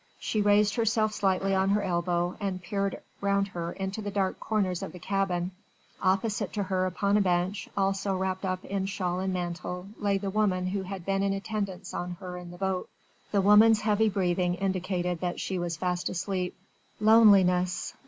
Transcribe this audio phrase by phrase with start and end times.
[0.17, 4.81] She raised herself slightly on her elbow and peered round her into the dark corners
[4.81, 5.51] of the cabin:
[6.01, 10.31] opposite to her upon a bench, also wrapped up in shawl and mantle, lay the
[10.31, 12.89] woman who had been in attendance on her in the boat.
[13.31, 16.57] The woman's heavy breathing indicated that she was fast asleep.
[16.99, 17.93] Loneliness!